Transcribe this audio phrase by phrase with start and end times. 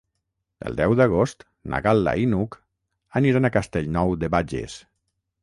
[0.69, 2.57] El deu d'agost na Gal·la i n'Hug
[3.21, 4.81] aniran a Castellnou de Bages.